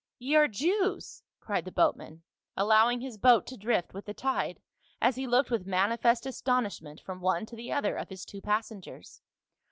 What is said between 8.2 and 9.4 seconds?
two pas sengers.